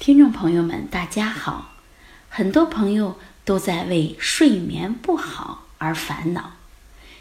[0.00, 1.74] 听众朋友们，大家好！
[2.30, 6.54] 很多朋友都在为睡眠不好而烦恼。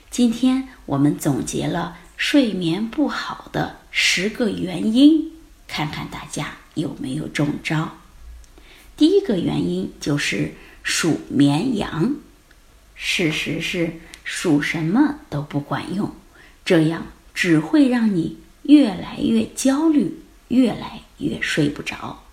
[0.10, 5.34] 今天我们总结了睡眠不好的十个原因，
[5.68, 7.98] 看看大家有没有中招。
[8.96, 12.16] 第一个原因就是数绵羊。
[12.96, 16.16] 事实是数什么都不管用，
[16.64, 22.24] 这样只会让你越来越焦虑，越来越睡不着。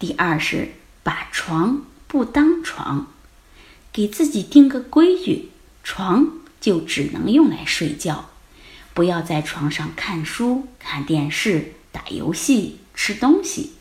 [0.00, 3.08] 第二是把床不当床，
[3.92, 5.50] 给自己定个规矩，
[5.84, 8.30] 床就只能用来睡觉，
[8.94, 13.74] 不要在床上看书、看电视、打游戏、吃东西。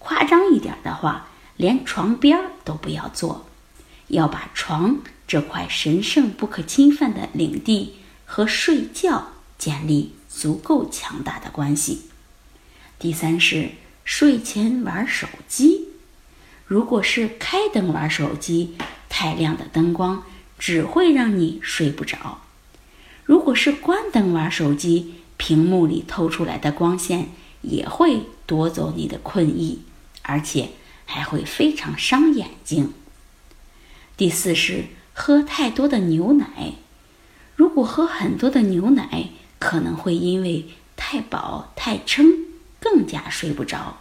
[0.00, 3.46] 夸张一点的话，连床边都不要坐，
[4.08, 12.10] 要把床这块神圣不可侵犯的领地和睡觉建立足够强大的关系。
[12.98, 13.70] 第三是。
[14.04, 15.88] 睡前玩手机，
[16.66, 18.76] 如果是开灯玩手机，
[19.08, 20.22] 太亮的灯光
[20.58, 22.38] 只会让你睡不着；
[23.24, 27.28] 如果是关灯玩手机，屏幕里透出来的光线
[27.62, 29.82] 也会夺走你的困意，
[30.22, 30.70] 而且
[31.06, 32.92] 还会非常伤眼睛。
[34.16, 36.74] 第四是喝太多的牛奶，
[37.56, 42.43] 如果喝很多的牛奶，可能会因为太饱太撑。
[42.84, 43.96] 更加睡不着，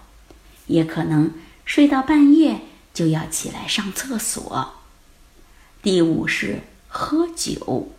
[0.68, 2.60] 也可能睡到半夜
[2.94, 4.74] 就要起来上厕所。
[5.82, 7.94] 第五是喝酒，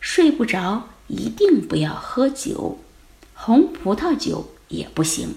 [0.00, 2.80] 睡不着一定不要喝酒，
[3.32, 5.36] 红葡萄酒也不行，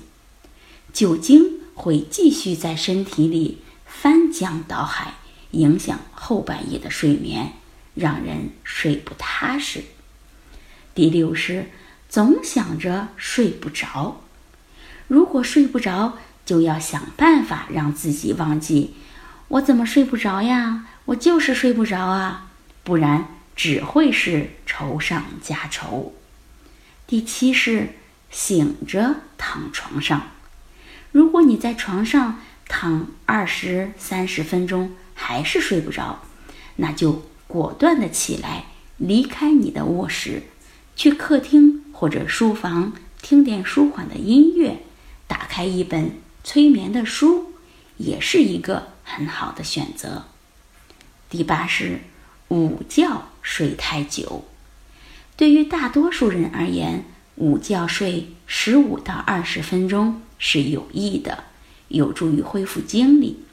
[0.92, 5.14] 酒精会继续在身体里翻江倒海，
[5.52, 7.54] 影响后半夜的睡眠，
[7.94, 9.84] 让人睡不踏实。
[10.96, 11.70] 第六是
[12.10, 14.22] 总想着睡不着。
[15.12, 16.14] 如果睡不着，
[16.46, 18.94] 就要想办法让自己忘记。
[19.50, 20.88] 我怎么睡不着呀？
[21.04, 22.50] 我就是睡不着啊！
[22.86, 26.14] 不然只会是愁上加愁。
[27.06, 27.90] 第七是
[28.30, 30.28] 醒着躺床上。
[31.12, 32.40] 如果你在床上
[32.70, 36.22] 躺二十三十分钟还是睡不着，
[36.78, 38.64] 那就果断的起来，
[38.96, 40.44] 离开你的卧室，
[40.96, 44.78] 去客厅或者书房听点舒缓的音乐。
[45.32, 46.12] 打开一本
[46.44, 47.54] 催眠的书，
[47.96, 50.26] 也是一个很好的选择。
[51.30, 52.02] 第八是
[52.50, 54.44] 午觉睡太久，
[55.38, 57.06] 对于大多数人而言，
[57.36, 61.46] 午觉睡十五到二十分钟是有益的，
[61.88, 63.46] 有助于恢复精力。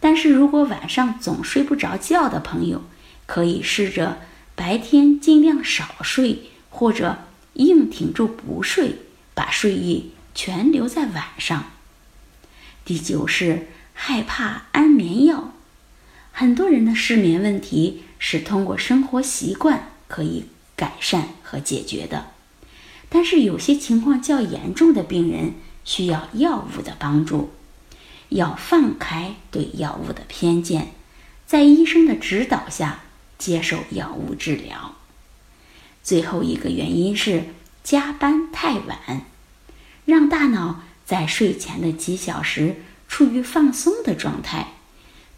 [0.00, 2.82] 但是如果晚上总睡不着觉的朋友，
[3.26, 4.20] 可以试着
[4.54, 7.18] 白天尽量少睡，或者
[7.52, 8.96] 硬挺住不睡，
[9.34, 10.12] 把睡意。
[10.42, 11.66] 全留在晚上。
[12.86, 15.52] 第九是害怕安眠药，
[16.32, 22.30] 很多人的失眠问题是通过生活习惯可以改善和解决的，
[23.10, 25.52] 但是有些情况较严重的病人
[25.84, 27.50] 需要药物的帮助，
[28.30, 30.94] 要放开对药物的偏见，
[31.44, 33.00] 在医生的指导下
[33.36, 34.94] 接受药物治疗。
[36.02, 37.44] 最后一个原因是
[37.84, 39.26] 加班太晚。
[40.10, 42.76] 让大脑在睡前的几小时
[43.08, 44.74] 处于放松的状态，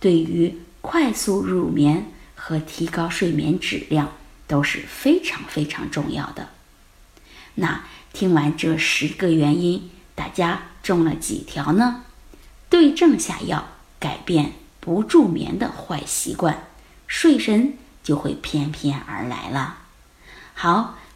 [0.01, 4.13] 对于快速入眠和提高睡眠质量
[4.47, 6.49] 都是非常非常重要的。
[7.55, 12.05] 那听完这十个原因，大家中了几条呢？
[12.69, 13.69] 对症下药，
[14.01, 16.65] 改变不助眠的坏习惯，
[17.07, 19.79] 睡神就会翩翩而来了。
[20.55, 20.99] 好。